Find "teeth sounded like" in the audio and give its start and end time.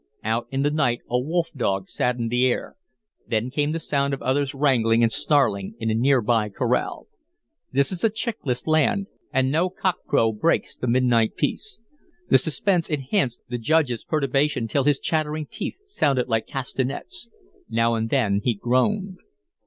15.45-16.47